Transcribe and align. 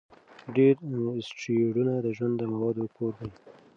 ډېر 0.55 0.75
اسټروېډونه 1.19 1.93
د 2.01 2.07
ژوند 2.17 2.35
د 2.39 2.41
موادو 2.53 2.85
کور 2.95 3.13
دي. 3.21 3.29